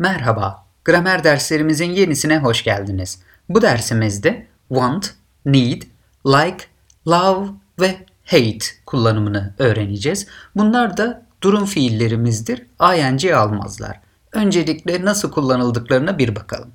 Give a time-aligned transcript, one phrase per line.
[0.00, 3.22] Merhaba, gramer derslerimizin yenisine hoş geldiniz.
[3.48, 5.82] Bu dersimizde want, need,
[6.26, 6.64] like,
[7.06, 7.48] love
[7.80, 10.26] ve hate kullanımını öğreneceğiz.
[10.56, 14.00] Bunlar da durum fiillerimizdir, ing almazlar.
[14.32, 16.72] Öncelikle nasıl kullanıldıklarına bir bakalım.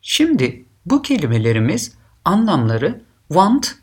[0.00, 3.74] Şimdi bu kelimelerimiz anlamları want,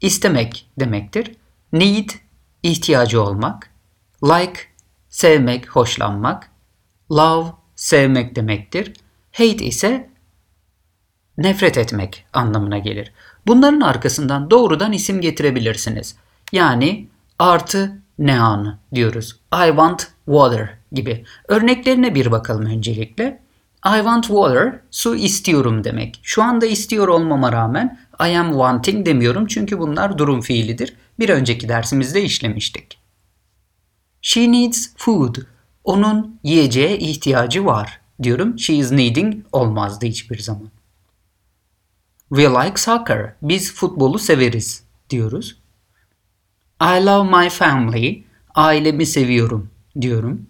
[0.00, 1.36] istemek demektir.
[1.72, 2.10] Need,
[2.62, 3.70] ihtiyacı olmak.
[4.24, 4.60] Like,
[5.08, 6.51] sevmek, hoşlanmak.
[7.12, 8.92] Love, sevmek demektir.
[9.32, 10.10] Hate ise
[11.38, 13.12] nefret etmek anlamına gelir.
[13.46, 16.16] Bunların arkasından doğrudan isim getirebilirsiniz.
[16.52, 19.36] Yani artı noun diyoruz.
[19.54, 21.24] I want water gibi.
[21.48, 23.42] Örneklerine bir bakalım öncelikle.
[23.86, 26.20] I want water, su istiyorum demek.
[26.22, 30.96] Şu anda istiyor olmama rağmen I am wanting demiyorum çünkü bunlar durum fiilidir.
[31.18, 32.98] Bir önceki dersimizde işlemiştik.
[34.22, 35.36] She needs food.
[35.84, 38.58] Onun yiyeceğe ihtiyacı var diyorum.
[38.58, 40.70] She is needing olmazdı hiçbir zaman.
[42.28, 43.32] We like soccer.
[43.42, 45.56] Biz futbolu severiz diyoruz.
[46.82, 48.24] I love my family.
[48.54, 50.46] Ailemi seviyorum diyorum.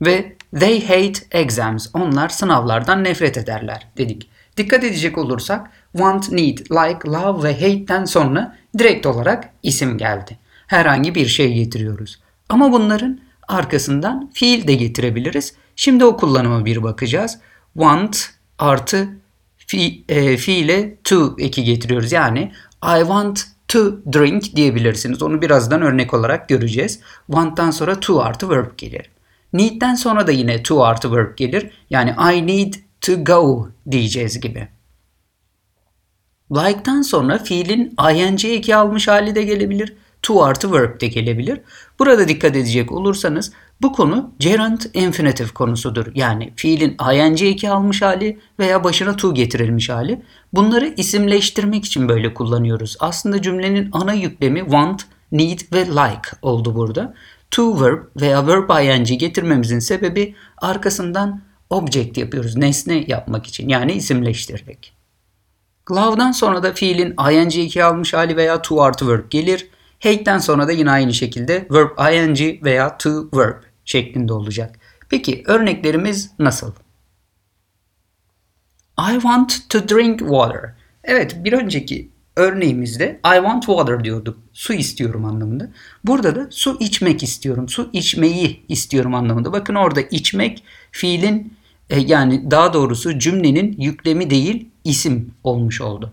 [0.00, 1.86] Ve they hate exams.
[1.94, 4.28] Onlar sınavlardan nefret ederler dedik.
[4.56, 10.38] Dikkat edecek olursak want, need, like, love ve hate'den sonra direkt olarak isim geldi.
[10.66, 12.20] Herhangi bir şey getiriyoruz.
[12.48, 15.54] Ama bunların arkasından fiil de getirebiliriz.
[15.76, 17.38] Şimdi o kullanıma bir bakacağız.
[17.74, 19.08] Want artı
[19.56, 22.12] fi, e, fiile to eki getiriyoruz.
[22.12, 22.52] Yani
[22.82, 23.78] I want to
[24.12, 25.22] drink diyebilirsiniz.
[25.22, 27.00] Onu birazdan örnek olarak göreceğiz.
[27.26, 29.10] Want'tan sonra to artı verb gelir.
[29.52, 31.70] Need'den sonra da yine to artı verb gelir.
[31.90, 34.68] Yani I need to go diyeceğiz gibi.
[36.52, 39.92] Like'tan sonra fiilin ing eki almış hali de gelebilir.
[40.22, 41.60] To artı verb de gelebilir.
[41.98, 46.06] Burada dikkat edecek olursanız bu konu gerund infinitive konusudur.
[46.14, 50.22] Yani fiilin ing eki almış hali veya başına to getirilmiş hali.
[50.52, 52.96] Bunları isimleştirmek için böyle kullanıyoruz.
[53.00, 55.02] Aslında cümlenin ana yüklemi want,
[55.32, 57.14] need ve like oldu burada.
[57.50, 62.56] To verb veya verb ing getirmemizin sebebi arkasından object yapıyoruz.
[62.56, 64.92] Nesne yapmak için yani isimleştirdik.
[65.90, 69.68] Love'dan sonra da fiilin ing eki almış hali veya to artı verb gelir.
[70.02, 74.78] Hate'den sonra da yine aynı şekilde verb ing veya to verb şeklinde olacak.
[75.08, 76.72] Peki örneklerimiz nasıl?
[78.98, 80.74] I want to drink water.
[81.04, 84.38] Evet bir önceki örneğimizde I want water diyorduk.
[84.52, 85.70] Su istiyorum anlamında.
[86.04, 87.68] Burada da su içmek istiyorum.
[87.68, 89.52] Su içmeyi istiyorum anlamında.
[89.52, 91.54] Bakın orada içmek fiilin
[91.90, 96.12] e, yani daha doğrusu cümlenin yüklemi değil isim olmuş oldu.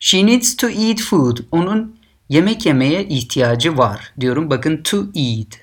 [0.00, 1.38] She needs to eat food.
[1.50, 1.99] Onun
[2.30, 4.50] yemek yemeye ihtiyacı var diyorum.
[4.50, 5.58] Bakın to eat.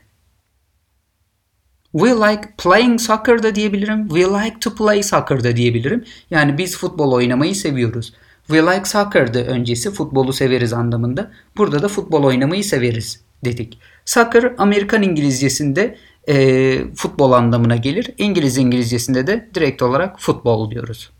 [1.91, 4.07] We like playing soccer da diyebilirim.
[4.07, 6.05] We like to play soccer da diyebilirim.
[6.29, 8.13] Yani biz futbol oynamayı seviyoruz.
[8.47, 11.31] We like soccer da öncesi futbolu severiz anlamında.
[11.57, 13.79] Burada da futbol oynamayı severiz dedik.
[14.05, 15.97] Soccer Amerikan İngilizcesinde
[16.29, 18.11] e, futbol anlamına gelir.
[18.17, 21.11] İngiliz İngilizcesinde de direkt olarak futbol diyoruz.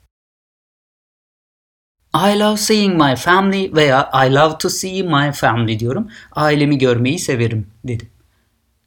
[2.17, 6.11] I love seeing my family veya I love to see my family diyorum.
[6.31, 8.09] Ailemi görmeyi severim dedim.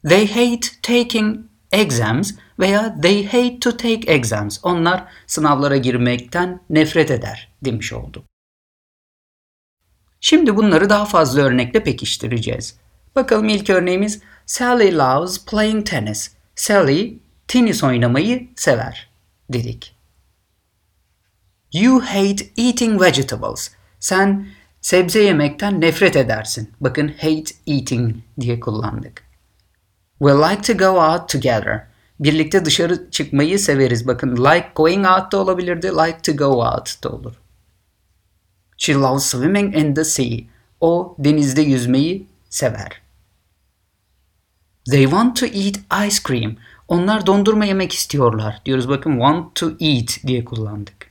[0.08, 1.38] They hate taking
[1.72, 4.58] exams veya they hate to take exams.
[4.62, 8.24] Onlar sınavlara girmekten nefret eder demiş oldum.
[10.20, 12.76] Şimdi bunları daha fazla örnekle pekiştireceğiz.
[13.16, 16.32] Bakalım ilk örneğimiz Sally loves playing tennis.
[16.54, 19.10] Sally tenis oynamayı sever
[19.52, 19.99] dedik.
[21.72, 23.70] You hate eating vegetables.
[24.00, 24.46] Sen
[24.80, 26.72] sebze yemekten nefret edersin.
[26.80, 29.22] Bakın hate eating diye kullandık.
[30.18, 31.86] We like to go out together.
[32.20, 34.06] Birlikte dışarı çıkmayı severiz.
[34.06, 35.86] Bakın like going out da olabilirdi.
[35.86, 37.34] Like to go out da olur.
[38.76, 40.38] She loves swimming in the sea.
[40.80, 43.00] O denizde yüzmeyi sever.
[44.90, 46.56] They want to eat ice cream.
[46.88, 48.62] Onlar dondurma yemek istiyorlar.
[48.64, 51.09] Diyoruz bakın want to eat diye kullandık.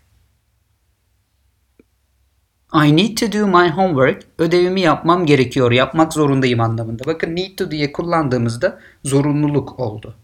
[2.73, 4.23] I need to do my homework.
[4.37, 5.71] Ödevimi yapmam gerekiyor.
[5.71, 7.03] Yapmak zorundayım anlamında.
[7.05, 10.15] Bakın need to diye kullandığımızda zorunluluk oldu.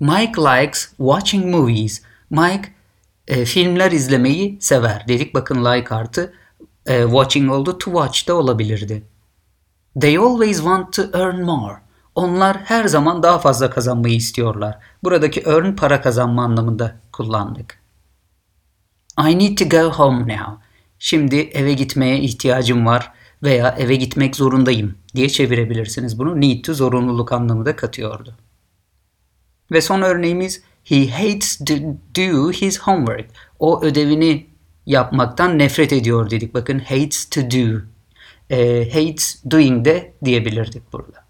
[0.00, 2.02] Mike likes watching movies.
[2.30, 2.68] Mike
[3.28, 5.08] e, filmler izlemeyi sever.
[5.08, 6.34] Dedik bakın like artı
[6.86, 7.78] e, watching oldu.
[7.78, 9.02] To watch da olabilirdi.
[10.00, 11.76] They always want to earn more.
[12.14, 14.78] Onlar her zaman daha fazla kazanmayı istiyorlar.
[15.04, 17.79] Buradaki earn para kazanma anlamında kullandık.
[19.28, 20.64] I need to go home now.
[20.98, 23.12] Şimdi eve gitmeye ihtiyacım var
[23.42, 26.40] veya eve gitmek zorundayım diye çevirebilirsiniz bunu.
[26.40, 28.36] Need to zorunluluk anlamı da katıyordu.
[29.72, 31.74] Ve son örneğimiz he hates to
[32.16, 33.26] do his homework.
[33.58, 34.46] O ödevini
[34.86, 36.54] yapmaktan nefret ediyor dedik.
[36.54, 37.80] Bakın hates to do.
[38.50, 41.24] E, hates doing de diyebilirdik burada.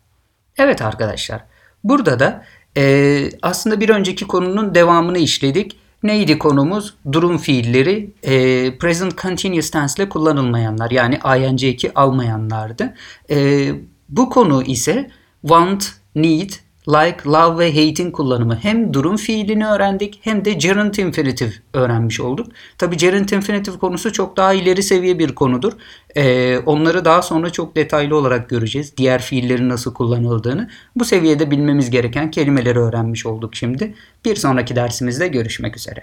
[0.57, 1.45] Evet arkadaşlar.
[1.85, 2.45] Burada da
[2.77, 5.77] e, aslında bir önceki konunun devamını işledik.
[6.02, 6.94] Neydi konumuz?
[7.12, 11.19] Durum fiilleri e, present continuous tense ile kullanılmayanlar yani
[11.49, 12.94] ing eki almayanlardı.
[13.31, 13.70] E,
[14.08, 15.11] bu konu ise
[15.43, 16.50] want, need,
[16.91, 18.59] like, love ve hate'in kullanımı.
[18.63, 22.47] Hem durum fiilini öğrendik hem de gerund infinitive öğrenmiş olduk.
[22.79, 25.73] Tabi gerund infinitive konusu çok daha ileri seviye bir konudur.
[26.17, 28.97] Ee, onları daha sonra çok detaylı olarak göreceğiz.
[28.97, 30.71] Diğer fiillerin nasıl kullanıldığını.
[30.97, 33.95] Bu seviyede bilmemiz gereken kelimeleri öğrenmiş olduk şimdi.
[34.25, 36.03] Bir sonraki dersimizde görüşmek üzere.